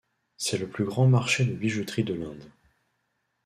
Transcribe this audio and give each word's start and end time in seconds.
C'est 0.35 0.57
le 0.57 0.67
plus 0.67 0.83
grand 0.83 1.05
marché 1.05 1.45
de 1.45 1.53
bijouterie 1.53 2.03
de 2.03 2.15
l'Inde. 2.15 2.51